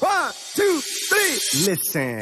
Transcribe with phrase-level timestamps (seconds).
[0.00, 0.10] One,
[0.56, 0.62] two,
[1.08, 2.18] three, listen.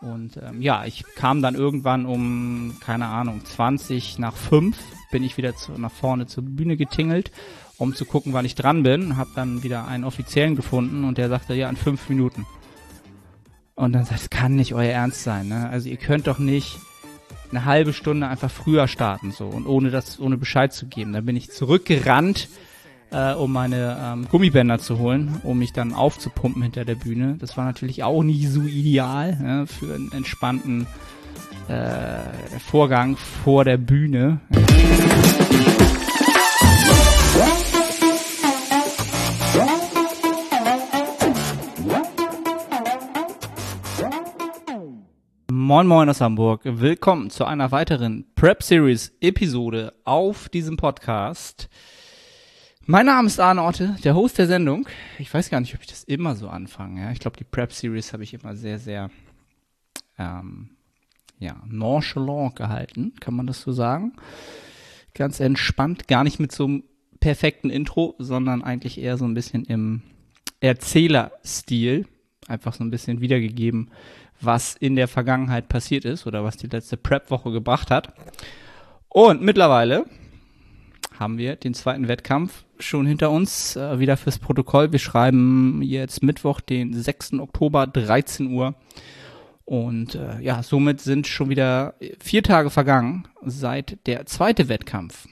[0.00, 4.78] Und ähm, ja, ich kam dann irgendwann um, keine Ahnung, 20 nach 5
[5.10, 7.30] bin ich wieder zu, nach vorne zur Bühne getingelt,
[7.76, 9.18] um zu gucken, wann ich dran bin.
[9.18, 12.46] Hab dann wieder einen Offiziellen gefunden und der sagte, ja, in fünf Minuten.
[13.74, 15.68] Und dann sagt, das kann nicht euer Ernst sein, ne?
[15.68, 16.78] Also ihr könnt doch nicht
[17.50, 21.12] eine halbe Stunde einfach früher starten, so, und ohne das, ohne Bescheid zu geben.
[21.12, 22.48] Dann bin ich zurückgerannt,
[23.10, 27.36] äh, um meine ähm, Gummibänder zu holen, um mich dann aufzupumpen hinter der Bühne.
[27.38, 30.86] Das war natürlich auch nicht so ideal ne, für einen entspannten
[31.68, 34.40] äh, Vorgang vor der Bühne.
[45.50, 46.62] Moin Moin aus Hamburg.
[46.64, 51.68] Willkommen zu einer weiteren Prep Series Episode auf diesem Podcast.
[52.90, 54.88] Mein Name ist Arne Otte, der Host der Sendung.
[55.18, 57.02] Ich weiß gar nicht, ob ich das immer so anfange.
[57.02, 57.10] Ja?
[57.12, 59.10] Ich glaube, die Prep Series habe ich immer sehr, sehr
[60.18, 60.70] ähm,
[61.38, 64.14] ja, nonchalant gehalten, kann man das so sagen.
[65.12, 66.84] Ganz entspannt, gar nicht mit so einem
[67.20, 70.00] perfekten Intro, sondern eigentlich eher so ein bisschen im
[70.60, 72.06] Erzählerstil.
[72.46, 73.90] Einfach so ein bisschen wiedergegeben,
[74.40, 78.14] was in der Vergangenheit passiert ist oder was die letzte Prep-Woche gebracht hat.
[79.10, 80.06] Und mittlerweile
[81.18, 84.92] haben wir den zweiten Wettkampf schon hinter uns, äh, wieder fürs Protokoll.
[84.92, 87.34] Wir schreiben jetzt Mittwoch, den 6.
[87.34, 88.74] Oktober, 13 Uhr.
[89.64, 95.26] Und äh, ja, somit sind schon wieder vier Tage vergangen seit der zweite Wettkampf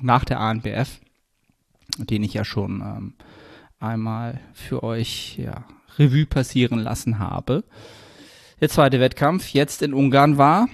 [0.00, 1.00] nach der ANBF,
[1.98, 3.14] den ich ja schon ähm,
[3.78, 5.64] einmal für euch ja,
[5.98, 7.62] Revue passieren lassen habe.
[8.60, 10.68] Der zweite Wettkampf jetzt in Ungarn war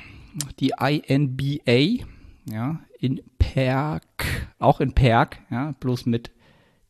[0.60, 2.04] die INBA,
[2.50, 6.30] ja, in Perk, auch in Perk, ja, bloß mit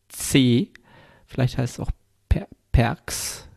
[0.09, 0.71] C.
[1.27, 1.91] Vielleicht heißt es auch
[2.29, 3.49] per Perks.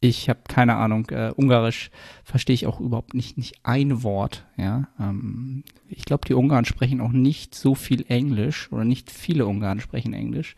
[0.00, 1.08] Ich habe keine Ahnung.
[1.10, 1.90] Äh, Ungarisch
[2.24, 4.44] verstehe ich auch überhaupt nicht, nicht ein Wort.
[4.58, 9.46] Ja, ähm, ich glaube, die Ungarn sprechen auch nicht so viel Englisch oder nicht viele
[9.46, 10.56] Ungarn sprechen Englisch.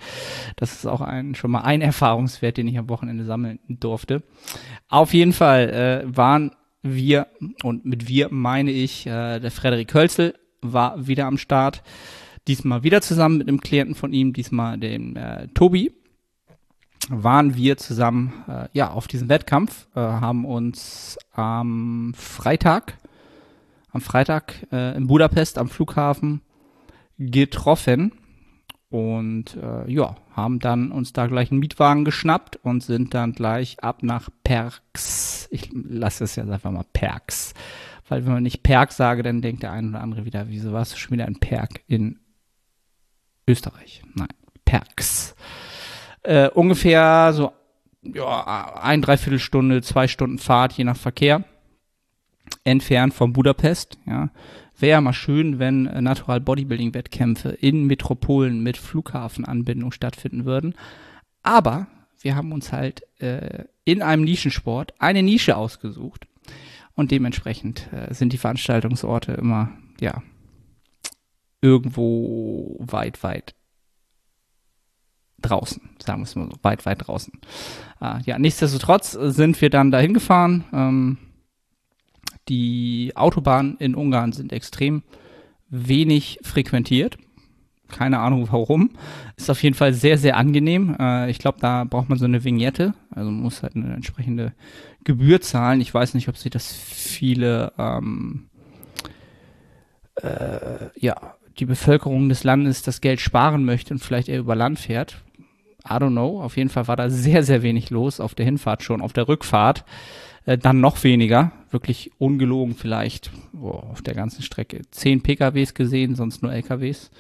[0.57, 4.25] Das ist auch ein schon mal ein Erfahrungswert, den ich am Wochenende sammeln durfte.
[4.89, 6.51] Auf jeden Fall äh, waren
[6.83, 7.29] wir
[7.63, 10.35] und mit wir meine ich äh, der Frederik Hölzel
[10.73, 11.83] war wieder am Start.
[12.49, 15.93] Diesmal wieder zusammen mit einem Klienten von ihm, diesmal dem äh, Tobi
[17.09, 22.99] waren wir zusammen äh, ja auf diesem Wettkampf, äh, haben uns am Freitag,
[23.93, 26.41] am Freitag äh, in Budapest am Flughafen
[27.19, 28.13] getroffen
[28.89, 33.83] und äh, ja, haben dann uns da gleich einen Mietwagen geschnappt und sind dann gleich
[33.83, 35.49] ab nach Perks.
[35.51, 37.55] Ich lasse es jetzt einfach mal Perks,
[38.09, 40.93] weil wenn man nicht Perk sage, dann denkt der eine oder andere wieder, wieso warst
[40.93, 42.19] du schon wieder ein Perk in
[43.47, 44.03] Österreich?
[44.15, 44.29] Nein,
[44.65, 45.35] Perks
[46.27, 47.53] äh, ungefähr so
[48.03, 51.45] ja, ein Dreiviertelstunde, zwei Stunden Fahrt, je nach Verkehr,
[52.65, 53.99] entfernt von Budapest.
[54.07, 54.31] Ja.
[54.79, 60.75] Wäre ja mal schön, wenn äh, Natural Bodybuilding Wettkämpfe in Metropolen mit Flughafenanbindung stattfinden würden.
[61.43, 61.87] Aber
[62.21, 66.27] wir haben uns halt äh, in einem Nischensport eine Nische ausgesucht.
[66.97, 69.71] Und dementsprechend äh, sind die Veranstaltungsorte immer,
[70.01, 70.23] ja,
[71.61, 73.55] irgendwo weit, weit
[75.41, 77.33] draußen, sagen wir es mal so, weit, weit draußen.
[78.01, 80.65] Äh, ja, nichtsdestotrotz sind wir dann dahin gefahren.
[80.73, 81.19] Ähm,
[82.49, 85.03] die Autobahnen in Ungarn sind extrem
[85.69, 87.19] wenig frequentiert.
[87.89, 88.91] Keine Ahnung warum.
[89.37, 90.97] Ist auf jeden Fall sehr, sehr angenehm.
[90.99, 92.95] Äh, ich glaube, da braucht man so eine Vignette.
[93.11, 94.53] Also man muss halt eine entsprechende
[95.05, 95.81] Gebühr zahlen.
[95.81, 98.49] Ich weiß nicht, ob sich das viele ähm,
[100.23, 101.15] äh, ja,
[101.59, 105.23] die Bevölkerung des Landes das Geld sparen möchte und vielleicht eher über Land fährt.
[105.89, 106.43] I don't know.
[106.43, 109.01] Auf jeden Fall war da sehr, sehr wenig los auf der Hinfahrt schon.
[109.01, 109.85] Auf der Rückfahrt
[110.45, 111.53] äh, dann noch weniger.
[111.71, 113.31] Wirklich ungelogen vielleicht
[113.61, 114.83] oh, auf der ganzen Strecke.
[114.91, 117.11] Zehn PKWs gesehen, sonst nur LKWs.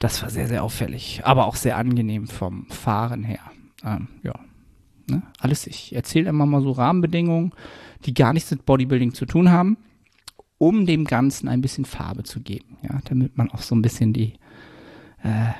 [0.00, 1.20] Das war sehr, sehr auffällig.
[1.24, 3.40] Aber auch sehr angenehm vom Fahren her.
[3.84, 4.34] Ähm, ja.
[5.06, 5.22] Ne?
[5.38, 7.52] Alles, ich erzähle immer mal so Rahmenbedingungen,
[8.06, 9.76] die gar nichts mit Bodybuilding zu tun haben,
[10.56, 12.78] um dem Ganzen ein bisschen Farbe zu geben.
[12.82, 14.34] Ja, damit man auch so ein bisschen die,
[15.22, 15.52] äh,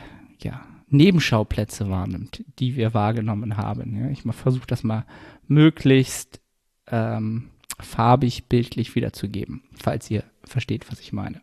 [0.42, 3.94] ja, Nebenschauplätze wahrnimmt, die wir wahrgenommen haben.
[3.94, 5.04] Ja, ich versuche das mal
[5.48, 6.40] möglichst
[6.88, 11.42] ähm, farbig, bildlich wiederzugeben, falls ihr versteht, was ich meine.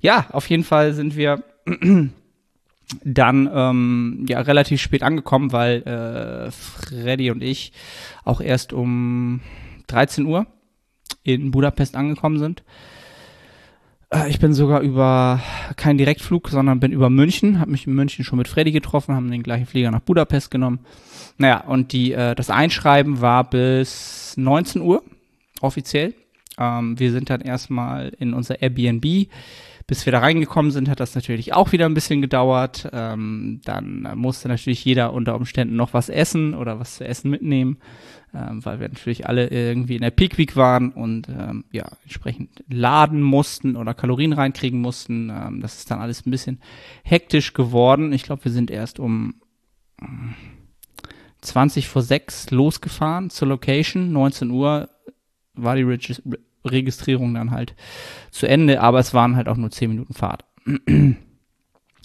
[0.00, 1.42] Ja, auf jeden Fall sind wir
[3.04, 7.72] dann ähm, ja relativ spät angekommen, weil äh, Freddy und ich
[8.24, 9.40] auch erst um
[9.88, 10.46] 13 Uhr
[11.22, 12.62] in Budapest angekommen sind.
[14.10, 15.40] Äh, ich bin sogar über
[15.76, 19.30] keinen Direktflug, sondern bin über München, habe mich in München schon mit Freddy getroffen, haben
[19.30, 20.80] den gleichen Flieger nach Budapest genommen.
[21.36, 25.02] Naja, und die, äh, das Einschreiben war bis 19 Uhr
[25.60, 26.14] offiziell.
[26.58, 29.28] Ähm, wir sind dann erstmal in unser Airbnb.
[29.88, 32.88] Bis wir da reingekommen sind, hat das natürlich auch wieder ein bisschen gedauert.
[32.92, 37.78] Ähm, dann musste natürlich jeder unter Umständen noch was essen oder was zu essen mitnehmen
[38.34, 42.62] ähm, weil wir natürlich alle irgendwie in der Peak Week waren und ähm, ja, entsprechend
[42.68, 45.30] laden mussten oder Kalorien reinkriegen mussten.
[45.30, 46.60] Ähm, das ist dann alles ein bisschen
[47.04, 48.12] hektisch geworden.
[48.12, 49.34] Ich glaube, wir sind erst um
[51.40, 54.12] 20 vor 6 losgefahren zur Location.
[54.12, 54.88] 19 Uhr
[55.54, 56.22] war die Regis
[56.64, 57.74] Registrierung dann halt
[58.30, 60.44] zu Ende, aber es waren halt auch nur 10 Minuten Fahrt.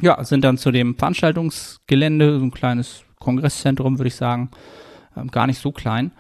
[0.02, 4.52] ja, sind dann zu dem Veranstaltungsgelände, so ein kleines Kongresszentrum, würde ich sagen,
[5.16, 6.12] ähm, gar nicht so klein.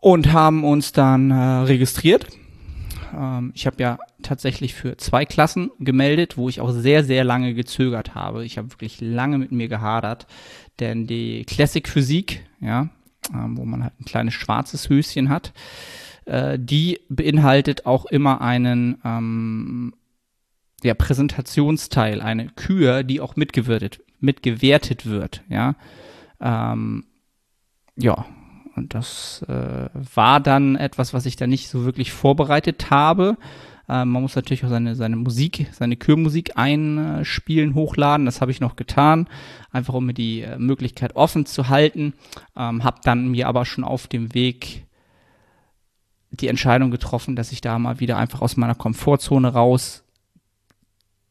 [0.00, 2.26] Und haben uns dann äh, registriert.
[3.14, 7.54] Ähm, ich habe ja tatsächlich für zwei Klassen gemeldet, wo ich auch sehr, sehr lange
[7.54, 8.44] gezögert habe.
[8.44, 10.26] Ich habe wirklich lange mit mir gehadert,
[10.80, 12.88] denn die Classic Physik, ja,
[13.32, 15.52] ähm, wo man halt ein kleines schwarzes Höschen hat,
[16.26, 19.94] äh, die beinhaltet auch immer einen ähm,
[20.82, 25.74] ja, Präsentationsteil, eine Kür, die auch mitgewertet, mitgewertet wird, ja.
[26.40, 27.04] Ähm,
[27.96, 28.26] ja,
[28.74, 33.36] und das äh, war dann etwas, was ich da nicht so wirklich vorbereitet habe.
[33.88, 38.26] Äh, man muss natürlich auch seine, seine Musik, seine Kürmusik einspielen, hochladen.
[38.26, 39.28] Das habe ich noch getan,
[39.70, 42.14] einfach um mir die äh, Möglichkeit offen zu halten.
[42.56, 44.86] Ähm, habe dann mir aber schon auf dem Weg
[46.32, 50.04] die Entscheidung getroffen, dass ich da mal wieder einfach aus meiner Komfortzone raus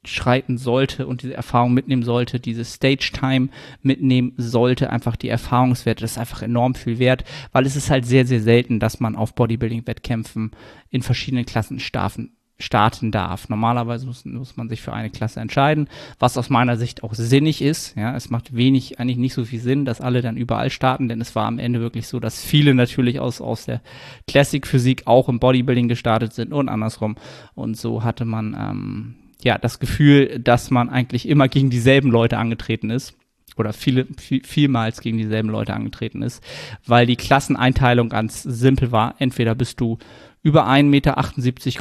[0.04, 3.50] schreiten sollte und diese Erfahrung mitnehmen sollte, diese Stage-Time
[3.84, 8.06] mitnehmen sollte, einfach die Erfahrungswerte, das ist einfach enorm viel wert, weil es ist halt
[8.06, 10.52] sehr, sehr selten, dass man auf Bodybuilding-Wettkämpfen
[10.90, 13.50] in verschiedenen Klassen starten, starten darf.
[13.50, 15.88] Normalerweise muss, muss man sich für eine Klasse entscheiden,
[16.20, 17.96] was aus meiner Sicht auch sinnig ist.
[17.98, 21.22] Ja, es macht wenig, eigentlich nicht so viel Sinn, dass alle dann überall starten, denn
[21.22, 23.82] es war am Ende wirklich so, dass viele natürlich aus, aus der
[24.28, 27.16] Classic-Physik auch im Bodybuilding gestartet sind und andersrum.
[27.56, 32.38] Und so hatte man ähm, ja, das Gefühl, dass man eigentlich immer gegen dieselben Leute
[32.38, 33.16] angetreten ist
[33.58, 36.44] oder viele, viel, vielmals gegen dieselben Leute angetreten ist,
[36.86, 39.16] weil die Klasseneinteilung ganz simpel war.
[39.20, 39.98] Entweder bist du
[40.44, 41.14] über 1,78 Meter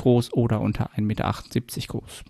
[0.01, 1.33] groß oder unter 1,78 Meter
[1.89, 2.25] groß.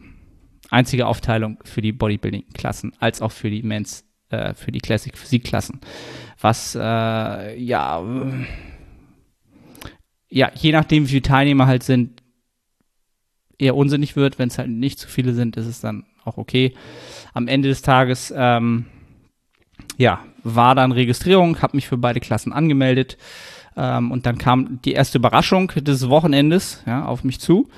[0.70, 5.80] Einzige Aufteilung für die Bodybuilding-Klassen, als auch für die Men's, äh, für die Classic Physik-Klassen.
[6.40, 8.04] Was, äh, ja,
[10.28, 12.22] ja, je nachdem, wie viele Teilnehmer halt sind,
[13.58, 14.38] eher unsinnig wird.
[14.38, 16.74] Wenn es halt nicht zu viele sind, ist es dann auch okay.
[17.34, 18.86] Am Ende des Tages, ähm,
[19.96, 23.18] ja, war dann Registrierung, habe mich für beide Klassen angemeldet
[23.76, 27.68] ähm, und dann kam die erste Überraschung des Wochenendes ja, auf mich zu.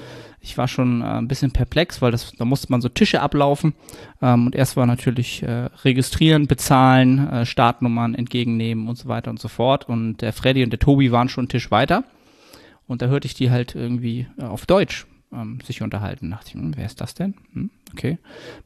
[0.45, 3.75] Ich war schon äh, ein bisschen perplex, weil das, da musste man so Tische ablaufen.
[4.21, 9.39] Ähm, und erst war natürlich äh, registrieren, bezahlen, äh, Startnummern entgegennehmen und so weiter und
[9.39, 9.89] so fort.
[9.89, 12.05] Und der Freddy und der Tobi waren schon einen Tisch weiter.
[12.89, 16.31] Und da hörte ich die halt irgendwie äh, auf Deutsch ähm, sich unterhalten.
[16.31, 17.35] Da dachte ich, hm, wer ist das denn?
[17.53, 18.19] Hm, okay.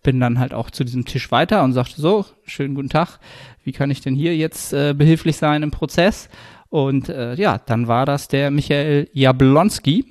[0.02, 3.18] Bin dann halt auch zu diesem Tisch weiter und sagte so, schönen guten Tag,
[3.64, 6.30] wie kann ich denn hier jetzt äh, behilflich sein im Prozess?
[6.76, 10.04] Und äh, ja, dann war das der Michael Jablonski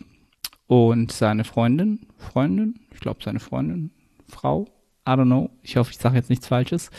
[0.66, 3.92] und seine Freundin, Freundin, ich glaube seine Freundin,
[4.28, 4.66] Frau,
[5.08, 5.52] I don't know.
[5.62, 6.90] Ich hoffe, ich sage jetzt nichts Falsches.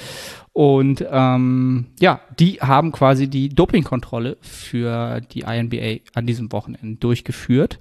[0.53, 7.81] Und ähm, ja, die haben quasi die Dopingkontrolle für die INBA an diesem Wochenende durchgeführt.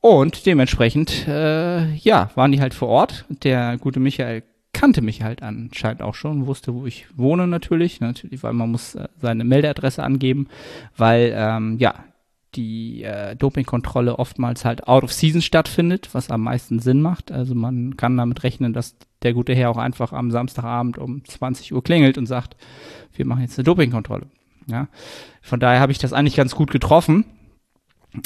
[0.00, 3.24] Und dementsprechend, äh, ja, waren die halt vor Ort.
[3.30, 4.42] Der gute Michael
[4.78, 8.00] kannte mich halt anscheinend auch schon, wusste, wo ich wohne natürlich.
[8.00, 10.48] Natürlich, weil man muss äh, seine Meldeadresse angeben,
[10.96, 11.94] weil, ähm, ja,
[12.54, 17.30] die äh, Dopingkontrolle oftmals halt out of season stattfindet, was am meisten Sinn macht.
[17.30, 21.74] Also man kann damit rechnen, dass der gute Herr auch einfach am Samstagabend um 20
[21.74, 22.56] Uhr klingelt und sagt,
[23.14, 24.26] wir machen jetzt eine Dopingkontrolle.
[24.66, 24.88] Ja,
[25.42, 27.24] von daher habe ich das eigentlich ganz gut getroffen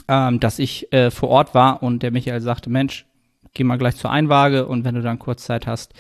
[0.09, 3.07] ähm, dass ich äh, vor Ort war und der Michael sagte, Mensch,
[3.55, 5.93] geh mal gleich zur Einwaage und wenn du dann kurz Zeit hast,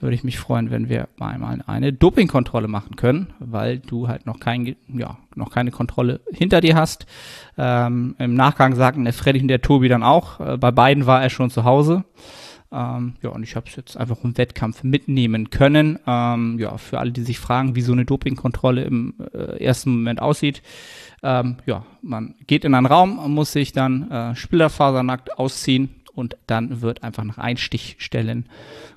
[0.00, 4.40] würde ich mich freuen, wenn wir einmal eine Dopingkontrolle machen können, weil du halt noch
[4.40, 7.06] kein, ja, noch keine Kontrolle hinter dir hast.
[7.56, 11.22] Ähm, Im Nachgang sagten der Freddy und der Tobi dann auch, äh, bei beiden war
[11.22, 12.04] er schon zu Hause.
[12.74, 16.00] Ähm, ja, und ich habe es jetzt einfach im Wettkampf mitnehmen können.
[16.06, 20.20] Ähm, ja, für alle, die sich fragen, wie so eine Dopingkontrolle im äh, ersten Moment
[20.20, 20.60] aussieht.
[21.22, 26.80] Ähm, ja, man geht in einen Raum, muss sich dann äh, Spielerfasernackt ausziehen und dann
[26.80, 28.46] wird einfach nach Einstichstellen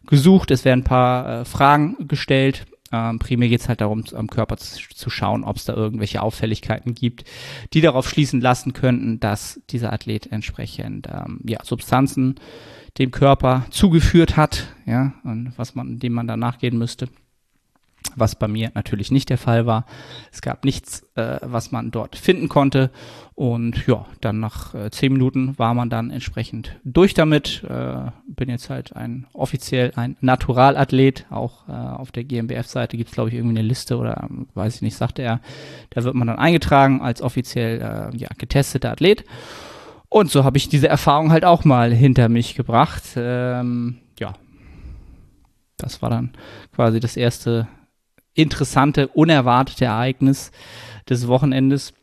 [0.05, 0.51] gesucht.
[0.51, 4.55] Es werden ein paar äh, Fragen gestellt Ähm, primär geht es halt darum, am Körper
[4.55, 7.25] zu, zu schauen, ob es da irgendwelche Auffälligkeiten gibt,
[7.73, 12.35] die darauf schließen lassen könnten, dass dieser Athlet entsprechend ähm, ja, Substanzen
[12.97, 17.09] dem Körper zugeführt hat, ja, und was man, dem man dann nachgehen müsste
[18.17, 19.85] was bei mir natürlich nicht der Fall war.
[20.31, 22.91] Es gab nichts, äh, was man dort finden konnte.
[23.35, 27.63] Und ja, dann nach äh, zehn Minuten war man dann entsprechend durch damit.
[27.63, 31.27] Äh, bin jetzt halt ein offiziell ein Naturalathlet.
[31.29, 34.75] Auch äh, auf der GmbF-Seite gibt es, glaube ich, irgendwie eine Liste oder ähm, weiß
[34.75, 35.39] ich nicht, sagte er.
[35.91, 39.23] Da wird man dann eingetragen als offiziell äh, ja, getesteter Athlet.
[40.09, 43.03] Und so habe ich diese Erfahrung halt auch mal hinter mich gebracht.
[43.15, 44.33] Ähm, ja,
[45.77, 46.31] das war dann
[46.73, 47.67] quasi das erste
[48.37, 50.51] interessante, unerwartete Ereignis
[51.09, 51.93] des Wochenendes.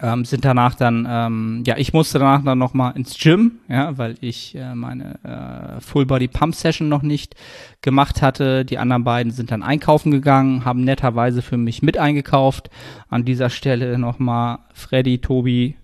[0.00, 4.14] Ähm, sind danach dann, ähm, ja, ich musste danach dann nochmal ins Gym, ja, weil
[4.20, 7.34] ich äh, meine äh, Full Body Pump Session noch nicht
[7.82, 8.64] gemacht hatte.
[8.64, 12.70] Die anderen beiden sind dann einkaufen gegangen, haben netterweise für mich mit eingekauft.
[13.08, 15.74] An dieser Stelle nochmal Freddy, Tobi,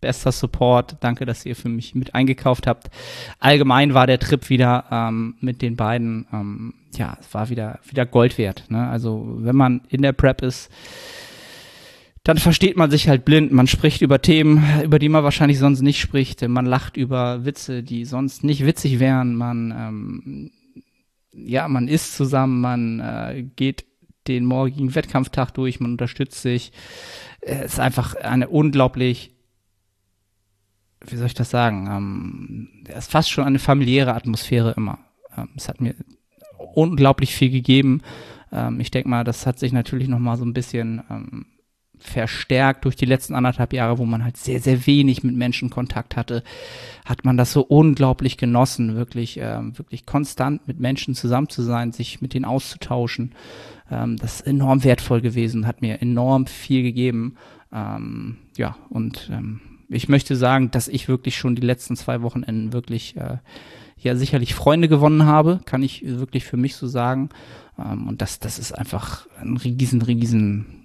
[0.00, 0.96] bester Support.
[1.00, 2.90] Danke, dass ihr für mich mit eingekauft habt.
[3.38, 8.06] Allgemein war der Trip wieder ähm, mit den beiden, ähm, ja, es war wieder, wieder
[8.06, 8.64] Gold wert.
[8.68, 8.88] Ne?
[8.88, 10.70] Also wenn man in der Prep ist,
[12.24, 13.50] dann versteht man sich halt blind.
[13.52, 16.46] Man spricht über Themen, über die man wahrscheinlich sonst nicht spricht.
[16.46, 19.34] Man lacht über Witze, die sonst nicht witzig wären.
[19.36, 20.50] Man, ähm,
[21.32, 23.86] ja, man isst zusammen, man äh, geht
[24.28, 26.72] den morgigen Wettkampftag durch, man unterstützt sich.
[27.40, 29.32] Es ist einfach eine unglaublich
[31.06, 34.98] wie soll ich das sagen, ähm, es ist fast schon eine familiäre Atmosphäre immer.
[35.36, 35.94] Ähm, es hat mir
[36.74, 38.02] unglaublich viel gegeben.
[38.52, 41.46] Ähm, ich denke mal, das hat sich natürlich noch mal so ein bisschen ähm,
[41.98, 46.16] verstärkt durch die letzten anderthalb Jahre, wo man halt sehr, sehr wenig mit Menschen Kontakt
[46.16, 46.42] hatte,
[47.04, 51.92] hat man das so unglaublich genossen, wirklich, ähm, wirklich konstant mit Menschen zusammen zu sein,
[51.92, 53.34] sich mit denen auszutauschen.
[53.90, 57.36] Ähm, das ist enorm wertvoll gewesen, hat mir enorm viel gegeben.
[57.72, 62.72] Ähm, ja, und ähm, ich möchte sagen, dass ich wirklich schon die letzten zwei Wochenenden
[62.72, 63.38] wirklich äh,
[63.98, 67.30] ja sicherlich Freunde gewonnen habe, kann ich wirklich für mich so sagen.
[67.78, 70.80] Ähm, und das, das ist einfach ein riesen, riesen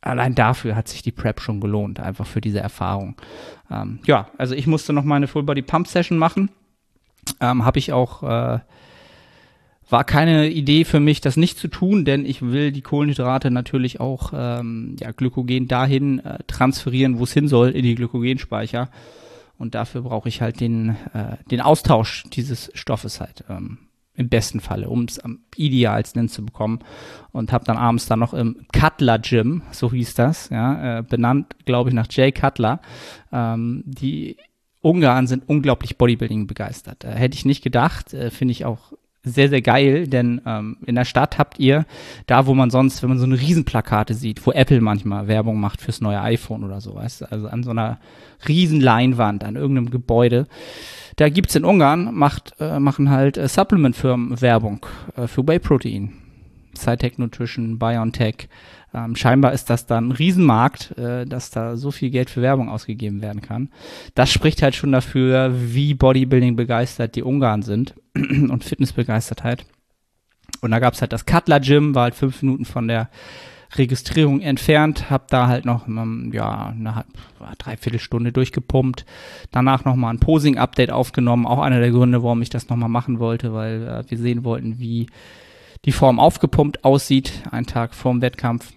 [0.00, 3.16] allein dafür hat sich die Prep schon gelohnt, einfach für diese Erfahrung.
[3.70, 6.50] Ähm, ja, also ich musste noch meine Full Body Pump Session machen.
[7.40, 8.60] Ähm, Habe ich auch äh,
[9.88, 14.00] war keine Idee für mich, das nicht zu tun, denn ich will die Kohlenhydrate natürlich
[14.00, 18.90] auch ähm, ja, Glykogen dahin äh, transferieren, wo es hin soll, in die Glykogenspeicher.
[19.58, 23.44] Und dafür brauche ich halt den, äh, den Austausch dieses Stoffes halt.
[23.48, 23.78] Ähm,
[24.16, 26.80] im besten Falle, um es am idealsten zu bekommen.
[27.32, 31.54] Und habe dann abends dann noch im Cutler Gym, so hieß das, ja, äh, benannt,
[31.66, 32.80] glaube ich, nach Jay Cutler.
[33.30, 34.36] Ähm, die
[34.80, 37.04] Ungarn sind unglaublich Bodybuilding begeistert.
[37.04, 38.92] Äh, hätte ich nicht gedacht, äh, finde ich auch
[39.26, 41.84] sehr, sehr geil, denn ähm, in der Stadt habt ihr,
[42.26, 45.80] da wo man sonst, wenn man so eine Riesenplakate sieht, wo Apple manchmal Werbung macht
[45.80, 47.98] fürs neue iPhone oder so, weißt du, also an so einer
[48.46, 50.46] Riesenleinwand, an irgendeinem Gebäude,
[51.16, 56.12] da gibt's in Ungarn, macht, äh, machen halt äh, Supplement-Firmen Werbung äh, für Whey-Protein.
[56.76, 58.48] Cytec Nutrition, BioNTech.
[58.96, 62.70] Ähm, scheinbar ist das dann ein Riesenmarkt, äh, dass da so viel Geld für Werbung
[62.70, 63.68] ausgegeben werden kann.
[64.14, 69.66] Das spricht halt schon dafür, wie Bodybuilding begeistert die Ungarn sind und Fitnessbegeistertheit.
[70.62, 73.10] Und da gab's halt das Cutler Gym, war halt fünf Minuten von der
[73.74, 77.04] Registrierung entfernt, hab da halt noch ähm, ja eine
[77.58, 79.04] Dreiviertelstunde durchgepumpt,
[79.50, 83.52] danach nochmal ein Posing-Update aufgenommen, auch einer der Gründe, warum ich das nochmal machen wollte,
[83.52, 85.08] weil äh, wir sehen wollten, wie
[85.84, 88.72] die Form aufgepumpt aussieht, einen Tag vorm Wettkampf.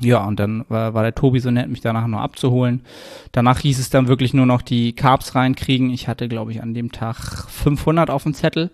[0.00, 2.82] Ja, und dann war, war der Tobi so nett, mich danach noch abzuholen.
[3.30, 5.90] Danach hieß es dann wirklich nur noch die Carbs reinkriegen.
[5.90, 7.16] Ich hatte, glaube ich, an dem Tag
[7.48, 8.70] 500 auf dem Zettel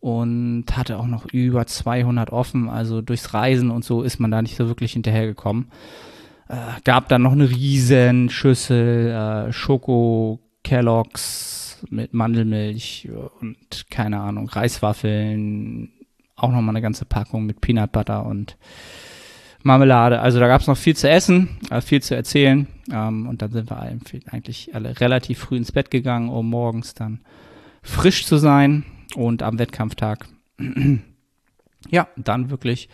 [0.00, 2.68] und hatte auch noch über 200 offen.
[2.68, 5.70] Also durchs Reisen und so ist man da nicht so wirklich hinterhergekommen.
[6.48, 13.08] Äh, gab dann noch eine riesen Schüssel äh, Schoko Kelloggs mit Mandelmilch
[13.40, 15.92] und keine Ahnung, Reiswaffeln,
[16.36, 18.56] auch noch mal eine ganze Packung mit Peanut Butter und
[19.68, 20.20] Marmelade.
[20.20, 22.66] Also da gab es noch viel zu essen, äh, viel zu erzählen.
[22.90, 27.20] Ähm, und dann sind wir eigentlich alle relativ früh ins Bett gegangen, um morgens dann
[27.82, 28.84] frisch zu sein
[29.14, 30.26] und am Wettkampftag
[31.90, 32.88] ja, dann wirklich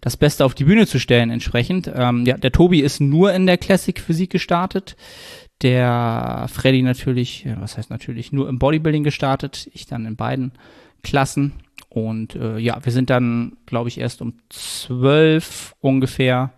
[0.00, 1.90] das Beste auf die Bühne zu stellen entsprechend.
[1.94, 4.96] Ähm, ja, der Tobi ist nur in der Classic Physik gestartet.
[5.60, 9.68] Der Freddy natürlich, was heißt natürlich, nur im Bodybuilding gestartet.
[9.74, 10.52] Ich dann in beiden
[11.02, 11.52] Klassen.
[11.92, 16.54] Und äh, ja, wir sind dann, glaube ich, erst um zwölf ungefähr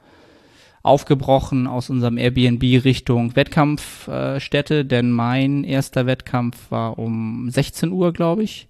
[0.85, 8.13] aufgebrochen aus unserem Airbnb Richtung Wettkampfstätte, äh, denn mein erster Wettkampf war um 16 Uhr,
[8.13, 8.69] glaube ich.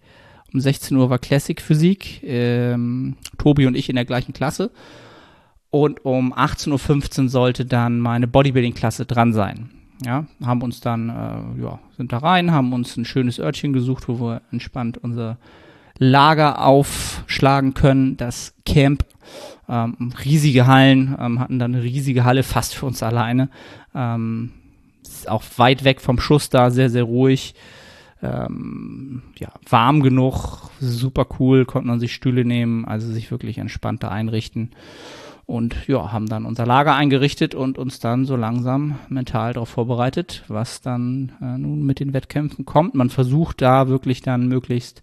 [0.54, 4.70] um 16 Uhr war Classic Physik, ähm, Tobi und ich in der gleichen Klasse.
[5.68, 9.68] Und um 18.15 Uhr sollte dann meine Bodybuilding-Klasse dran sein.
[10.02, 14.08] Ja, haben uns dann, äh, ja, sind da rein, haben uns ein schönes Örtchen gesucht,
[14.08, 15.36] wo wir entspannt unser
[15.98, 18.16] Lager aufschlagen können.
[18.16, 19.04] Das Camp,
[19.68, 23.48] ähm, riesige Hallen, ähm, hatten dann eine riesige Halle fast für uns alleine.
[23.94, 24.50] Ähm,
[25.26, 27.54] auch weit weg vom Schuss da, sehr, sehr ruhig.
[28.22, 34.10] Ähm, ja, warm genug, super cool, konnten man sich Stühle nehmen, also sich wirklich entspannter
[34.10, 34.70] einrichten.
[35.46, 40.42] Und ja, haben dann unser Lager eingerichtet und uns dann so langsam mental darauf vorbereitet,
[40.48, 42.94] was dann äh, nun mit den Wettkämpfen kommt.
[42.94, 45.02] Man versucht da wirklich dann möglichst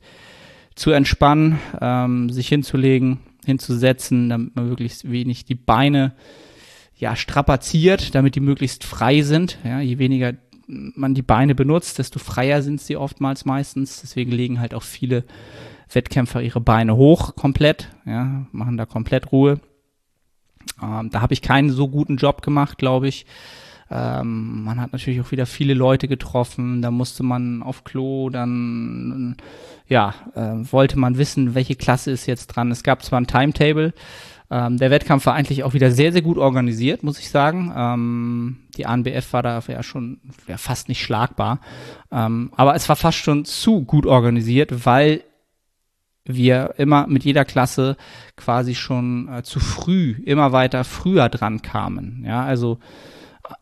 [0.75, 6.13] zu entspannen, ähm, sich hinzulegen, hinzusetzen, damit man wirklich wenig die Beine
[6.95, 9.57] ja, strapaziert, damit die möglichst frei sind.
[9.63, 10.33] Ja, je weniger
[10.67, 14.01] man die Beine benutzt, desto freier sind sie oftmals meistens.
[14.01, 15.25] Deswegen legen halt auch viele
[15.91, 19.59] Wettkämpfer ihre Beine hoch, komplett, ja, machen da komplett Ruhe.
[20.81, 23.25] Ähm, da habe ich keinen so guten Job gemacht, glaube ich.
[23.91, 29.35] Ähm, man hat natürlich auch wieder viele Leute getroffen, da musste man auf Klo, dann
[29.87, 32.71] ja, äh, wollte man wissen, welche Klasse ist jetzt dran.
[32.71, 33.93] Es gab zwar ein Timetable,
[34.51, 37.73] ähm, der Wettkampf war eigentlich auch wieder sehr, sehr gut organisiert, muss ich sagen.
[37.73, 41.61] Ähm, die ANBF war da ja schon ja, fast nicht schlagbar.
[42.11, 45.23] Ähm, aber es war fast schon zu gut organisiert, weil
[46.25, 47.95] wir immer mit jeder Klasse
[48.35, 52.23] quasi schon äh, zu früh, immer weiter früher dran kamen.
[52.25, 52.77] Ja, also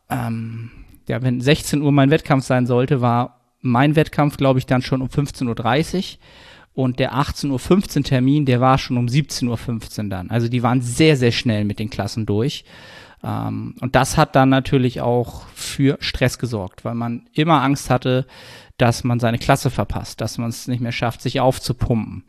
[0.08, 0.70] ähm,
[1.08, 5.02] ja, wenn 16 Uhr mein Wettkampf sein sollte, war mein Wettkampf, glaube ich, dann schon
[5.02, 10.30] um 15.30 Uhr und der 18.15 Uhr Termin, der war schon um 17.15 Uhr dann.
[10.30, 12.64] Also die waren sehr, sehr schnell mit den Klassen durch.
[13.22, 18.26] Ähm, und das hat dann natürlich auch für Stress gesorgt, weil man immer Angst hatte,
[18.78, 22.24] dass man seine Klasse verpasst, dass man es nicht mehr schafft, sich aufzupumpen.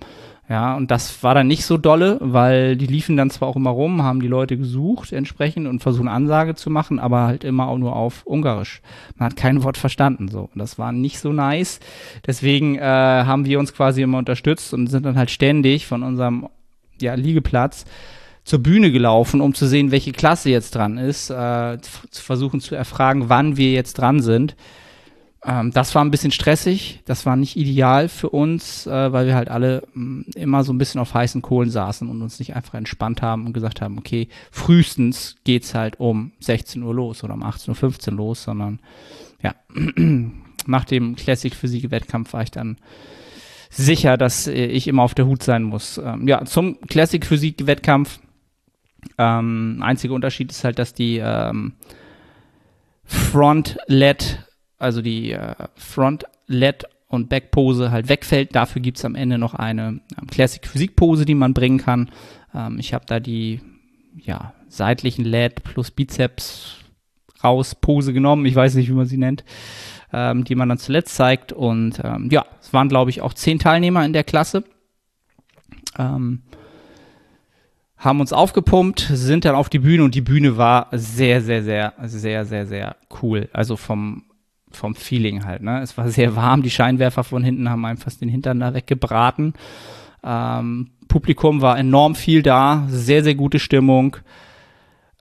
[0.52, 3.70] Ja, und das war dann nicht so dolle, weil die liefen dann zwar auch immer
[3.70, 7.78] rum, haben die Leute gesucht entsprechend und versuchen Ansage zu machen, aber halt immer auch
[7.78, 8.82] nur auf Ungarisch.
[9.16, 10.50] Man hat kein Wort verstanden so.
[10.54, 11.80] Und das war nicht so nice.
[12.28, 16.50] Deswegen äh, haben wir uns quasi immer unterstützt und sind dann halt ständig von unserem
[17.00, 17.86] ja, Liegeplatz
[18.44, 22.76] zur Bühne gelaufen, um zu sehen, welche Klasse jetzt dran ist, äh, zu versuchen zu
[22.76, 24.58] erfragen, wann wir jetzt dran sind.
[25.44, 29.36] Ähm, das war ein bisschen stressig, das war nicht ideal für uns, äh, weil wir
[29.36, 32.56] halt alle mh, mm, immer so ein bisschen auf heißen Kohlen saßen und uns nicht
[32.56, 37.34] einfach entspannt haben und gesagt haben, okay, frühestens geht's halt um 16 Uhr los oder
[37.34, 38.80] um 18.15 Uhr los, sondern
[39.42, 39.56] ja,
[40.68, 42.78] nach dem Classic Physik Wettkampf war ich dann
[43.72, 45.98] sicher, dass äh, ich immer auf der Hut sein muss.
[45.98, 48.20] Ähm, ja, zum Classic Physik Wettkampf.
[49.18, 51.74] Ähm, einziger Unterschied ist halt, dass die ähm,
[53.06, 54.46] Front-Led
[54.82, 58.56] also die äh, Front Led und Back Pose halt wegfällt.
[58.56, 62.10] Dafür gibt's am Ende noch eine ähm, Classic Physik Pose, die man bringen kann.
[62.54, 63.62] Ähm, ich habe da die
[64.16, 66.78] ja, seitlichen Led plus Bizeps
[67.44, 68.46] raus Pose genommen.
[68.46, 69.44] Ich weiß nicht, wie man sie nennt.
[70.14, 71.54] Ähm, die man dann zuletzt zeigt.
[71.54, 74.64] Und ähm, ja, es waren, glaube ich, auch zehn Teilnehmer in der Klasse.
[75.98, 76.42] Ähm,
[77.98, 81.94] haben uns aufgepumpt, sind dann auf die Bühne und die Bühne war sehr, sehr, sehr,
[82.02, 83.48] sehr, sehr, sehr cool.
[83.54, 84.24] Also vom
[84.72, 85.62] vom Feeling halt.
[85.62, 85.82] Ne?
[85.82, 89.54] Es war sehr warm, die Scheinwerfer von hinten haben einfach den Hintern da weggebraten.
[90.24, 94.18] Ähm, Publikum war enorm viel da, sehr, sehr gute Stimmung.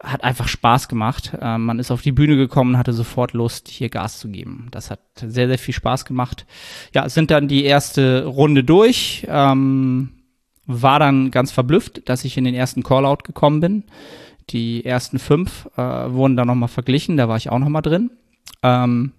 [0.02, 1.36] Hat einfach Spaß gemacht.
[1.40, 4.68] Ähm, man ist auf die Bühne gekommen, hatte sofort Lust, hier Gas zu geben.
[4.70, 6.46] Das hat sehr, sehr viel Spaß gemacht.
[6.94, 9.26] Ja, sind dann die erste Runde durch.
[9.28, 10.10] Ähm,
[10.66, 13.84] war dann ganz verblüfft, dass ich in den ersten Callout gekommen bin.
[14.50, 18.10] Die ersten fünf äh, wurden dann nochmal verglichen, da war ich auch nochmal drin.
[18.62, 19.12] Ähm,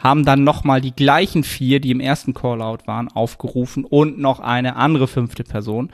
[0.00, 4.76] haben dann nochmal die gleichen vier, die im ersten Callout waren, aufgerufen und noch eine
[4.76, 5.90] andere fünfte Person.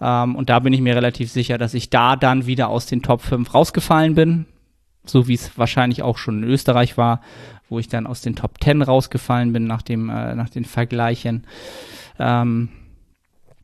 [0.00, 3.02] Ähm, und da bin ich mir relativ sicher, dass ich da dann wieder aus den
[3.02, 4.46] Top 5 rausgefallen bin.
[5.04, 7.20] So wie es wahrscheinlich auch schon in Österreich war,
[7.68, 11.44] wo ich dann aus den Top 10 rausgefallen bin nach, dem, äh, nach den Vergleichen.
[12.18, 12.70] Ähm,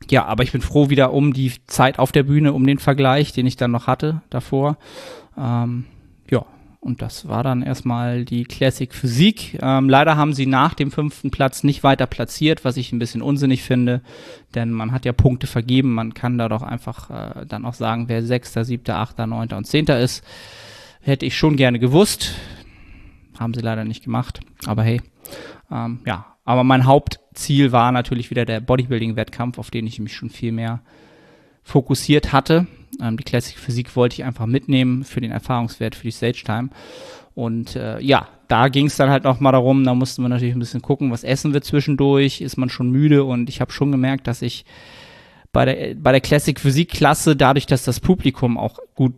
[0.09, 3.33] ja, aber ich bin froh wieder um die Zeit auf der Bühne, um den Vergleich,
[3.33, 4.77] den ich dann noch hatte davor.
[5.37, 5.85] Ähm,
[6.81, 9.59] und das war dann erstmal die Classic Physik.
[9.61, 13.21] Ähm, leider haben sie nach dem fünften Platz nicht weiter platziert, was ich ein bisschen
[13.21, 14.01] unsinnig finde,
[14.55, 15.93] denn man hat ja Punkte vergeben.
[15.93, 19.65] Man kann da doch einfach äh, dann auch sagen, wer sechster, siebter, achter, neunter und
[19.65, 20.23] zehnter ist.
[21.01, 22.35] Hätte ich schon gerne gewusst.
[23.37, 24.39] Haben sie leider nicht gemacht.
[24.65, 25.01] Aber hey,
[25.71, 26.25] ähm, ja.
[26.45, 30.81] Aber mein Hauptziel war natürlich wieder der Bodybuilding-Wettkampf, auf den ich mich schon viel mehr
[31.61, 32.65] fokussiert hatte.
[33.01, 36.69] Ähm, die Classic Physik wollte ich einfach mitnehmen für den Erfahrungswert, für die Stage Time.
[37.35, 40.55] Und äh, ja, da ging es dann halt noch mal darum, da mussten wir natürlich
[40.55, 43.91] ein bisschen gucken, was essen wir zwischendurch, ist man schon müde und ich habe schon
[43.91, 44.65] gemerkt, dass ich
[45.51, 49.13] bei der, bei der Classic Physik Klasse, dadurch, dass das Publikum auch gut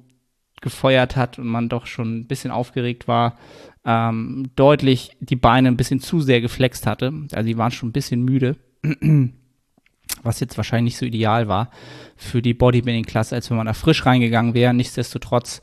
[0.62, 3.38] gefeuert hat und man doch schon ein bisschen aufgeregt war,
[3.84, 7.12] ähm, deutlich die Beine ein bisschen zu sehr geflext hatte.
[7.32, 8.58] Also die waren schon ein bisschen müde.
[10.24, 11.70] Was jetzt wahrscheinlich nicht so ideal war
[12.16, 14.74] für die Bodybuilding-Klasse, als wenn man da frisch reingegangen wäre.
[14.74, 15.62] Nichtsdestotrotz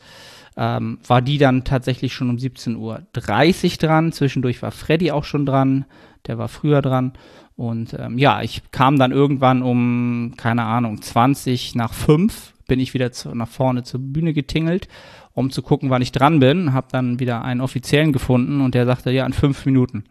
[0.56, 4.12] ähm, war die dann tatsächlich schon um 17.30 Uhr dran.
[4.12, 5.84] Zwischendurch war Freddy auch schon dran.
[6.26, 7.12] Der war früher dran.
[7.56, 12.94] Und ähm, ja, ich kam dann irgendwann um, keine Ahnung, 20 nach 5 bin ich
[12.94, 14.86] wieder zu, nach vorne zur Bühne getingelt,
[15.32, 16.72] um zu gucken, wann ich dran bin.
[16.72, 20.04] Hab dann wieder einen Offiziellen gefunden und der sagte, ja, in fünf Minuten.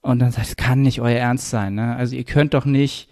[0.00, 1.74] Und dann sagt, das kann nicht euer Ernst sein.
[1.74, 1.96] Ne?
[1.96, 3.08] Also ihr könnt doch nicht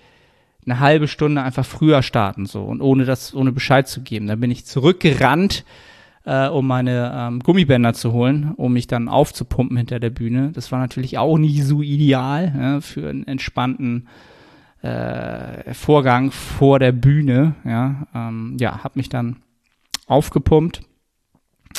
[0.65, 4.27] eine halbe Stunde einfach früher starten so und ohne das, ohne Bescheid zu geben.
[4.27, 5.65] Dann bin ich zurückgerannt
[6.27, 10.51] äh, um meine ähm, Gummibänder zu holen, um mich dann aufzupumpen hinter der Bühne.
[10.53, 14.09] Das war natürlich auch nie so ideal ja, für einen entspannten
[14.83, 17.55] äh, Vorgang vor der Bühne.
[17.65, 19.37] Ja, ähm, ja, habe mich dann
[20.07, 20.83] aufgepumpt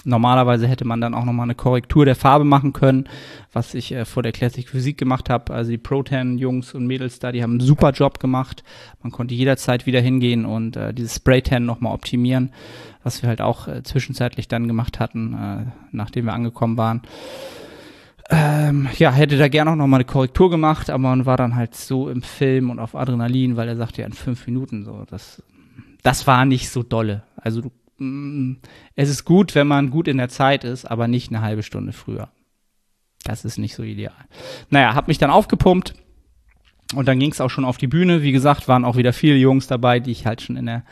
[0.05, 3.07] Normalerweise hätte man dann auch nochmal eine Korrektur der Farbe machen können,
[3.53, 5.53] was ich äh, vor der Classic Physik gemacht habe.
[5.53, 8.63] Also die Pro-Tan-Jungs und Mädels da, die haben einen super Job gemacht.
[9.01, 12.51] Man konnte jederzeit wieder hingehen und äh, dieses Spray-Tan nochmal optimieren,
[13.03, 17.01] was wir halt auch äh, zwischenzeitlich dann gemacht hatten, äh, nachdem wir angekommen waren.
[18.29, 21.75] Ähm, ja, hätte da gerne auch nochmal eine Korrektur gemacht, aber man war dann halt
[21.75, 25.41] so im Film und auf Adrenalin, weil er sagte ja in fünf Minuten so, das,
[26.03, 27.23] das war nicht so dolle.
[27.37, 31.41] Also du es ist gut, wenn man gut in der Zeit ist, aber nicht eine
[31.41, 32.29] halbe Stunde früher.
[33.23, 34.13] Das ist nicht so ideal.
[34.69, 35.95] Naja, hab mich dann aufgepumpt
[36.93, 38.21] und dann ging es auch schon auf die Bühne.
[38.21, 40.83] Wie gesagt, waren auch wieder viele Jungs dabei, die ich halt schon in der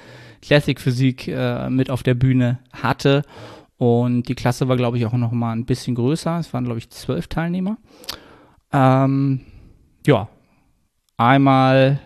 [0.41, 3.23] Classic Physik äh, mit auf der Bühne hatte.
[3.77, 6.39] Und die Klasse war, glaube ich, auch noch mal ein bisschen größer.
[6.39, 7.77] Es waren, glaube ich, zwölf Teilnehmer.
[8.71, 9.41] Ähm,
[10.05, 10.29] ja,
[11.17, 11.99] einmal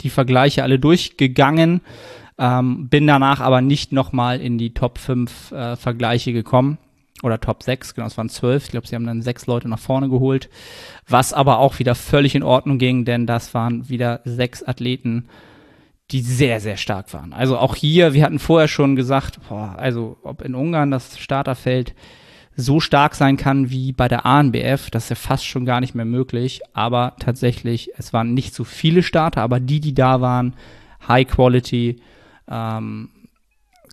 [0.00, 1.80] die Vergleiche alle durchgegangen.
[2.38, 6.78] Ähm, bin danach aber nicht nochmal in die Top 5 äh, Vergleiche gekommen.
[7.22, 8.64] Oder Top 6, genau, es waren 12.
[8.64, 10.50] Ich glaube, sie haben dann sechs Leute nach vorne geholt.
[11.08, 15.28] Was aber auch wieder völlig in Ordnung ging, denn das waren wieder sechs Athleten,
[16.10, 17.32] die sehr, sehr stark waren.
[17.32, 21.94] Also auch hier, wir hatten vorher schon gesagt, boah, also ob in Ungarn das Starterfeld
[22.56, 25.94] so stark sein kann wie bei der ANBF, das ist ja fast schon gar nicht
[25.94, 26.60] mehr möglich.
[26.72, 30.54] Aber tatsächlich, es waren nicht so viele Starter, aber die, die da waren,
[31.08, 31.96] High Quality,
[32.48, 33.08] ähm,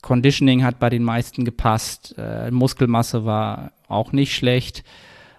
[0.01, 2.15] Conditioning hat bei den meisten gepasst.
[2.17, 4.83] Äh, Muskelmasse war auch nicht schlecht.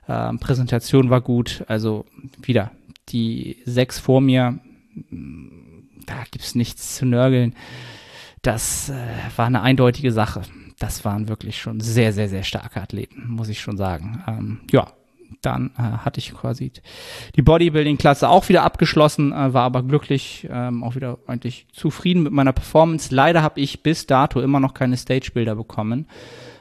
[0.08, 1.64] Ähm, Präsentation war gut.
[1.68, 2.04] Also
[2.40, 2.70] wieder
[3.08, 4.58] die sechs vor mir,
[6.06, 7.54] da gibt's nichts zu nörgeln.
[8.42, 8.94] Das äh,
[9.36, 10.42] war eine eindeutige Sache.
[10.78, 14.22] Das waren wirklich schon sehr, sehr, sehr starke Athleten, muss ich schon sagen.
[14.26, 14.92] Ähm, ja,
[15.40, 16.72] dann äh, hatte ich quasi
[17.36, 22.32] die Bodybuilding-Klasse auch wieder abgeschlossen, äh, war aber glücklich, ähm, auch wieder eigentlich zufrieden mit
[22.32, 23.14] meiner Performance.
[23.14, 26.06] Leider habe ich bis dato immer noch keine Stage-Bilder bekommen,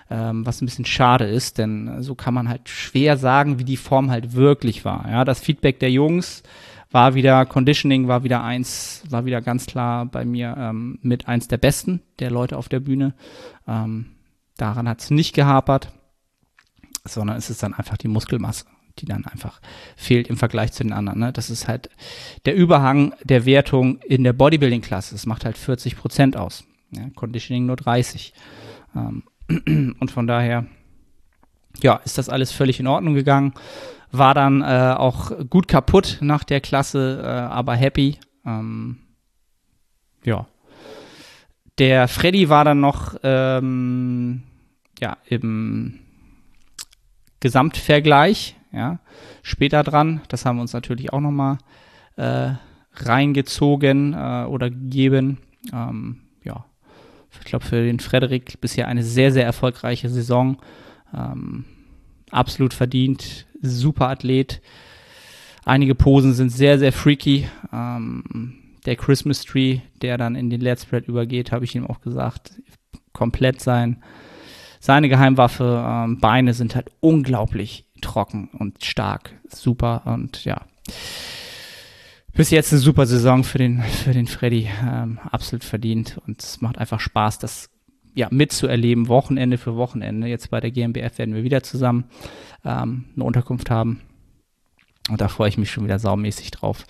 [0.10, 3.78] ähm, was ein bisschen schade ist, denn so kann man halt schwer sagen, wie die
[3.78, 5.08] Form halt wirklich war.
[5.10, 6.44] Ja, das Feedback der Jungs
[6.92, 11.48] war wieder, Conditioning war wieder eins, war wieder ganz klar bei mir ähm, mit eins
[11.48, 13.14] der besten der Leute auf der Bühne.
[13.68, 14.08] Ähm,
[14.58, 15.94] daran hat es nicht gehapert
[17.04, 18.66] sondern es ist dann einfach die Muskelmasse,
[19.00, 19.60] die dann einfach
[19.96, 21.20] fehlt im Vergleich zu den anderen.
[21.20, 21.34] Ne?
[21.34, 21.90] Das ist halt
[22.46, 25.16] der Überhang der Wertung in der Bodybuilding-Klasse.
[25.16, 26.66] Das macht halt 40 Prozent aus.
[26.92, 27.10] Ja?
[27.16, 28.34] Conditioning nur 30.
[28.96, 29.24] Ähm,
[30.00, 30.66] und von daher,
[31.82, 33.54] ja, ist das alles völlig in Ordnung gegangen.
[34.12, 38.18] War dann äh, auch gut kaputt nach der Klasse, äh, aber happy.
[38.46, 38.98] Ähm,
[40.24, 40.48] ja.
[41.78, 44.44] Der Freddy war dann noch ähm,
[45.00, 46.01] ja, im
[47.42, 49.00] Gesamtvergleich, ja,
[49.44, 50.22] später dran.
[50.30, 51.58] Das haben wir uns natürlich auch nochmal
[52.16, 52.54] äh,
[52.94, 55.40] reingezogen äh, oder gegeben.
[55.74, 56.66] Ähm, ja,
[57.40, 60.58] ich glaube für den Frederik bisher eine sehr, sehr erfolgreiche Saison.
[61.14, 61.66] Ähm,
[62.30, 64.62] absolut verdient, super Athlet.
[65.66, 67.48] Einige Posen sind sehr, sehr freaky.
[67.74, 68.54] Ähm,
[68.86, 72.54] der Christmas Tree, der dann in den Let's Spread übergeht, habe ich ihm auch gesagt,
[73.14, 74.02] komplett sein
[74.82, 75.86] seine Geheimwaffe.
[75.88, 79.34] Ähm, Beine sind halt unglaublich trocken und stark.
[79.48, 80.62] Super und ja.
[82.34, 84.70] Bis jetzt eine super Saison für den, für den Freddy.
[84.84, 86.20] Ähm, absolut verdient.
[86.26, 87.70] Und es macht einfach Spaß, das
[88.13, 90.28] ja, mitzuerleben, Wochenende für Wochenende.
[90.28, 92.06] Jetzt bei der GmbF werden wir wieder zusammen
[92.65, 94.02] ähm, eine Unterkunft haben.
[95.10, 96.86] Und da freue ich mich schon wieder saumäßig drauf,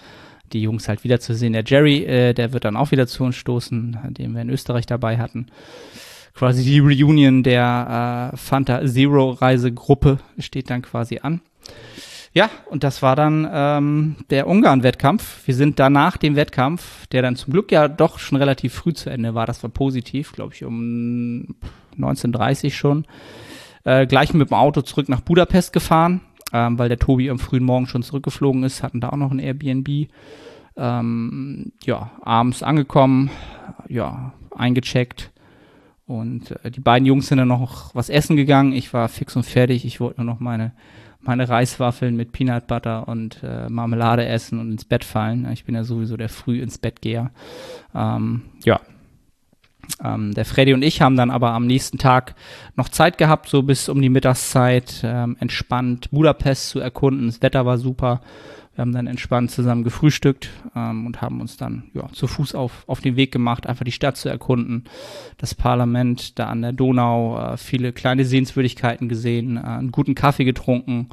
[0.54, 1.54] die Jungs halt wieder zu sehen.
[1.54, 4.86] Der Jerry, äh, der wird dann auch wieder zu uns stoßen, den wir in Österreich
[4.86, 5.48] dabei hatten.
[6.34, 11.42] Quasi die Reunion der äh, Fanta Zero Reisegruppe steht dann quasi an.
[12.34, 15.46] Ja, und das war dann ähm, der Ungarn-Wettkampf.
[15.46, 19.10] Wir sind danach dem Wettkampf, der dann zum Glück ja doch schon relativ früh zu
[19.10, 21.56] Ende war, das war positiv, glaube ich, um
[22.00, 23.06] 19.30 schon,
[23.84, 26.22] äh, gleich mit dem Auto zurück nach Budapest gefahren,
[26.54, 29.40] ähm, weil der Tobi am frühen Morgen schon zurückgeflogen ist, hatten da auch noch ein
[29.40, 30.08] Airbnb.
[30.78, 33.30] Ähm, ja, abends angekommen,
[33.90, 35.32] ja, eingecheckt.
[36.12, 38.74] Und äh, die beiden Jungs sind dann noch was essen gegangen.
[38.74, 39.86] Ich war fix und fertig.
[39.86, 40.72] Ich wollte nur noch meine
[41.24, 45.48] meine Reiswaffeln mit Peanut Butter und äh, Marmelade essen und ins Bett fallen.
[45.52, 47.32] Ich bin ja sowieso der früh ins Bett geher.
[47.94, 48.80] Ähm, ja.
[50.04, 52.36] Ähm, der Freddy und ich haben dann aber am nächsten Tag
[52.76, 57.28] noch Zeit gehabt, so bis um die Mittagszeit ähm, entspannt Budapest zu erkunden.
[57.28, 58.22] Das Wetter war super.
[58.74, 62.84] Wir haben dann entspannt zusammen gefrühstückt ähm, und haben uns dann ja, zu Fuß auf,
[62.88, 64.86] auf den Weg gemacht, einfach die Stadt zu erkunden,
[65.38, 70.46] das Parlament da an der Donau, äh, viele kleine Sehenswürdigkeiten gesehen, äh, einen guten Kaffee
[70.46, 71.10] getrunken,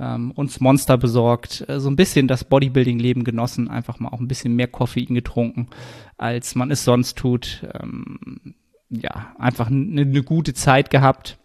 [0.00, 4.28] ähm, uns Monster besorgt, äh, so ein bisschen das Bodybuilding-Leben genossen, einfach mal auch ein
[4.28, 5.68] bisschen mehr Koffein getrunken,
[6.16, 7.66] als man es sonst tut.
[7.74, 8.54] Ähm,
[8.88, 11.38] ja, einfach eine ne gute Zeit gehabt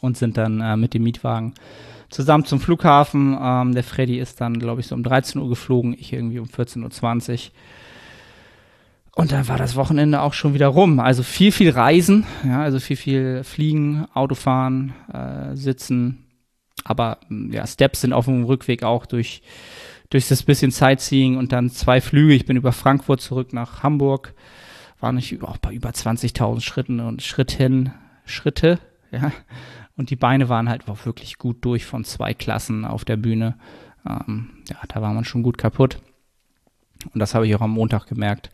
[0.00, 1.54] und sind dann äh, mit dem Mietwagen
[2.10, 3.36] zusammen zum Flughafen.
[3.40, 6.46] Ähm, der Freddy ist dann, glaube ich, so um 13 Uhr geflogen, ich irgendwie um
[6.46, 7.38] 14.20 Uhr.
[9.14, 11.00] Und dann war das Wochenende auch schon wieder rum.
[11.00, 16.27] Also viel, viel Reisen, ja, also viel, viel Fliegen, Autofahren, äh, Sitzen.
[16.88, 19.42] Aber ja, Steps sind auf dem Rückweg auch durch,
[20.08, 22.32] durch das bisschen Sightseeing und dann zwei Flüge.
[22.32, 24.34] Ich bin über Frankfurt zurück nach Hamburg.
[24.98, 27.92] War nicht auch bei über 20.000 Schritten und Schritten,
[28.24, 28.78] Schritte,
[29.10, 29.32] ja.
[29.96, 33.58] Und die Beine waren halt auch wirklich gut durch von zwei Klassen auf der Bühne.
[34.08, 36.00] Ähm, ja, da war man schon gut kaputt.
[37.12, 38.50] Und das habe ich auch am Montag gemerkt,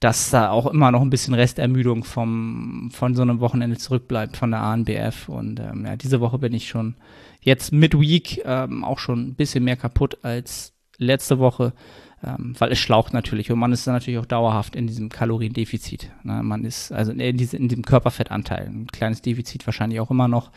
[0.00, 4.50] dass da auch immer noch ein bisschen Restermüdung vom, von so einem Wochenende zurückbleibt von
[4.50, 5.28] der ANBF.
[5.28, 6.96] Und ähm, ja, diese Woche bin ich schon
[7.42, 11.74] jetzt Midweek ähm, auch schon ein bisschen mehr kaputt als letzte Woche
[12.22, 16.10] ähm, weil es schlaucht natürlich und man ist dann natürlich auch dauerhaft in diesem Kaloriendefizit.
[16.22, 16.42] Ne?
[16.42, 20.50] Man ist also in, diese, in diesem Körperfettanteil, ein kleines Defizit wahrscheinlich auch immer noch.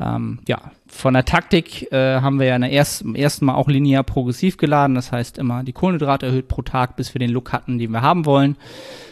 [0.00, 4.04] Ähm, ja, von der Taktik äh, haben wir ja erst, im ersten Mal auch linear
[4.04, 7.78] progressiv geladen, das heißt immer die Kohlenhydrate erhöht pro Tag, bis wir den Look hatten,
[7.78, 8.56] den wir haben wollen.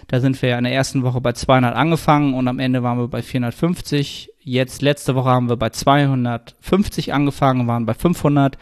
[0.09, 2.99] Da sind wir ja in der ersten Woche bei 200 angefangen und am Ende waren
[2.99, 4.31] wir bei 450.
[4.41, 8.59] Jetzt letzte Woche haben wir bei 250 angefangen, waren bei 500.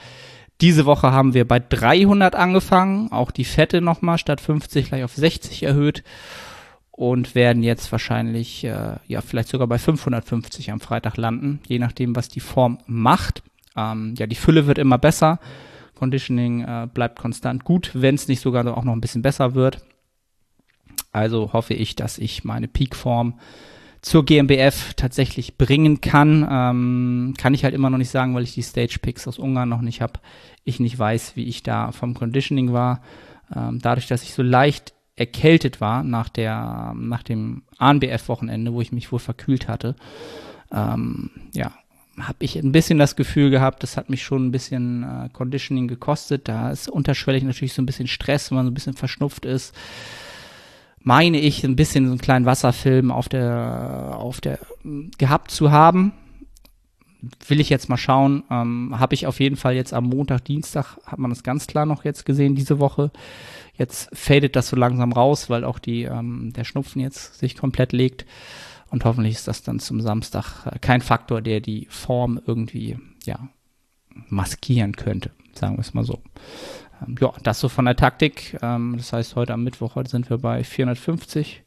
[0.62, 5.12] Diese Woche haben wir bei 300 angefangen, auch die Fette nochmal statt 50 gleich auf
[5.12, 6.05] 60 erhöht
[6.92, 12.14] und werden jetzt wahrscheinlich, äh, ja, vielleicht sogar bei 550 am Freitag landen, je nachdem,
[12.14, 13.42] was die Form macht.
[13.77, 15.40] Ähm, ja, die Fülle wird immer besser.
[15.96, 19.85] Conditioning äh, bleibt konstant gut, wenn es nicht sogar auch noch ein bisschen besser wird.
[21.11, 23.40] Also hoffe ich, dass ich meine Peakform
[24.03, 26.47] zur GmbF tatsächlich bringen kann.
[26.51, 29.69] Ähm, kann ich halt immer noch nicht sagen, weil ich die Stage Picks aus Ungarn
[29.69, 30.15] noch nicht habe.
[30.65, 33.01] Ich nicht weiß, wie ich da vom Conditioning war.
[33.55, 38.91] Ähm, dadurch, dass ich so leicht erkältet war nach der, nach dem ANBF-Wochenende, wo ich
[38.91, 39.95] mich wohl verkühlt hatte,
[40.73, 41.73] ähm, ja,
[42.19, 45.87] habe ich ein bisschen das Gefühl gehabt, das hat mich schon ein bisschen äh, Conditioning
[45.87, 46.49] gekostet.
[46.49, 49.75] Da ist unterschwellig natürlich so ein bisschen Stress, wenn man so ein bisschen verschnupft ist
[51.03, 54.59] meine ich, ein bisschen so einen kleinen Wasserfilm auf der, auf der,
[55.19, 56.12] gehabt zu haben.
[57.47, 58.43] Will ich jetzt mal schauen.
[58.51, 61.87] Ähm, Habe ich auf jeden Fall jetzt am Montag, Dienstag, hat man das ganz klar
[61.87, 63.12] noch jetzt gesehen, diese Woche.
[63.77, 67.93] Jetzt fadet das so langsam raus, weil auch die, ähm, der Schnupfen jetzt sich komplett
[67.93, 68.27] legt.
[68.91, 73.49] Und hoffentlich ist das dann zum Samstag äh, kein Faktor, der die Form irgendwie, ja,
[74.29, 75.31] maskieren könnte.
[75.55, 76.23] Sagen wir es mal so.
[77.07, 78.59] Ähm, ja, das so von der Taktik.
[78.62, 81.62] Ähm, das heißt, heute am Mittwoch, heute sind wir bei 450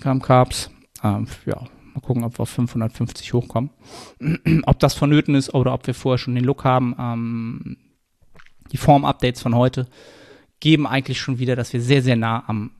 [0.00, 0.70] Gramm Carbs.
[1.02, 1.60] Ähm, ja,
[1.94, 3.70] mal gucken, ob wir auf 550 hochkommen.
[4.64, 6.94] ob das vonnöten ist oder ob wir vorher schon den Look haben.
[6.98, 7.76] Ähm,
[8.72, 9.86] die Form-Updates von heute
[10.60, 12.72] geben eigentlich schon wieder, dass wir sehr, sehr nah am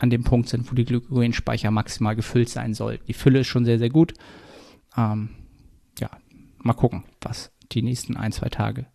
[0.00, 3.06] an dem Punkt sind, wo die Glykogenspeicher maximal gefüllt sein sollten.
[3.06, 4.12] Die Fülle ist schon sehr, sehr gut.
[4.96, 5.30] Ähm,
[6.00, 6.10] ja,
[6.58, 8.86] mal gucken, was die nächsten ein, zwei Tage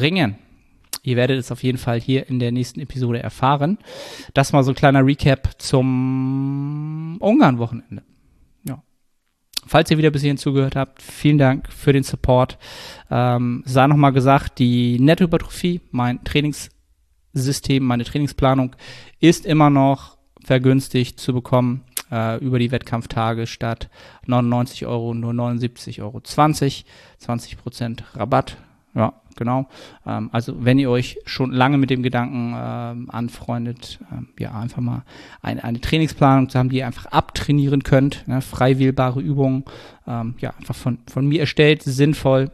[0.00, 0.36] bringen.
[1.02, 3.78] Ihr werdet es auf jeden Fall hier in der nächsten Episode erfahren.
[4.32, 8.02] Das mal so ein kleiner Recap zum Ungarn-Wochenende.
[8.66, 8.82] Ja.
[9.66, 12.58] Falls ihr wieder bis hierhin zugehört habt, vielen Dank für den Support.
[13.10, 18.74] Ähm, sei nochmal gesagt, die Nettohypertrophie, mein Trainingssystem, meine Trainingsplanung
[19.20, 23.90] ist immer noch vergünstigt zu bekommen äh, über die Wettkampftage statt
[24.26, 26.18] 99 Euro nur 79,20 Euro.
[26.18, 28.56] 20% Rabatt
[28.94, 29.68] Ja, genau.
[30.04, 34.82] Ähm, also wenn ihr euch schon lange mit dem Gedanken ähm, anfreundet, ähm, ja, einfach
[34.82, 35.04] mal
[35.42, 39.64] eine, eine Trainingsplanung zu haben, die ihr einfach abtrainieren könnt, ne, frei wählbare Übungen,
[40.06, 42.50] ähm, ja, einfach von, von mir erstellt, sinnvoll,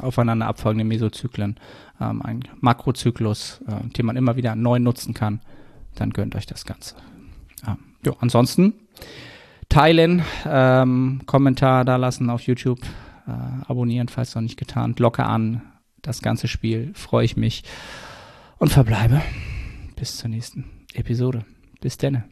[0.00, 1.60] aufeinander abfolgende Mesozyklen,
[2.00, 5.40] ähm, ein Makrozyklus, äh, den man immer wieder neu nutzen kann,
[5.94, 6.96] dann gönnt euch das Ganze.
[7.66, 8.74] Ähm, jo, ansonsten
[9.68, 12.80] teilen, ähm, Kommentar da lassen auf YouTube,
[13.26, 13.30] äh,
[13.66, 15.62] abonnieren, falls noch nicht getan, Glocke an,
[16.02, 17.64] das ganze Spiel, freue ich mich
[18.58, 19.22] und verbleibe
[19.96, 21.44] bis zur nächsten Episode.
[21.80, 22.24] Bis denne.